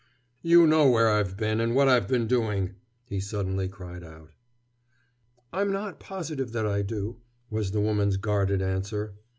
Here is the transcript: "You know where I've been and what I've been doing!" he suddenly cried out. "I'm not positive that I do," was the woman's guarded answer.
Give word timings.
"You 0.41 0.65
know 0.65 0.89
where 0.89 1.09
I've 1.11 1.37
been 1.37 1.59
and 1.61 1.75
what 1.75 1.87
I've 1.87 2.07
been 2.07 2.25
doing!" 2.25 2.73
he 3.05 3.19
suddenly 3.19 3.67
cried 3.67 4.03
out. 4.03 4.31
"I'm 5.53 5.71
not 5.71 5.99
positive 5.99 6.53
that 6.53 6.65
I 6.65 6.81
do," 6.81 7.17
was 7.51 7.69
the 7.69 7.81
woman's 7.81 8.17
guarded 8.17 8.63
answer. 8.63 9.13